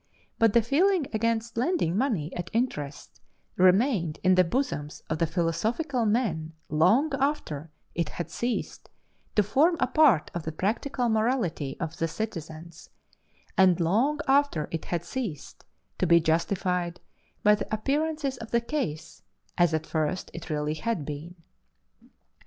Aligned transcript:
But 0.39 0.53
the 0.53 0.63
feeling 0.63 1.05
against 1.13 1.57
lending 1.59 1.95
money 1.95 2.35
at 2.35 2.49
interest 2.53 3.21
remained 3.55 4.17
in 4.23 4.33
the 4.33 4.43
bosoms 4.43 5.03
of 5.11 5.19
the 5.19 5.27
philosophical 5.27 6.07
men 6.07 6.53
long 6.69 7.11
after 7.19 7.69
it 7.93 8.09
had 8.09 8.31
ceased 8.31 8.89
to 9.35 9.43
form 9.43 9.77
a 9.79 9.85
part 9.85 10.31
of 10.33 10.41
the 10.41 10.51
practical 10.51 11.07
morality 11.07 11.77
of 11.79 11.97
the 11.97 12.07
citizens, 12.07 12.89
and 13.55 13.79
long 13.79 14.19
after 14.27 14.67
it 14.71 14.85
had 14.85 15.05
ceased 15.05 15.65
to 15.99 16.07
be 16.07 16.19
justified 16.19 16.99
by 17.43 17.53
the 17.53 17.71
appearances 17.71 18.37
of 18.37 18.49
the 18.49 18.59
case 18.59 19.21
as 19.55 19.71
at 19.71 19.85
first 19.85 20.31
it 20.33 20.49
really 20.49 20.73
had 20.73 21.05
been. 21.05 21.35